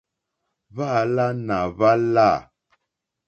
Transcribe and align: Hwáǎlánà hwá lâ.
Hwáǎlánà 0.73 1.57
hwá 1.73 1.91
lâ. 2.13 2.29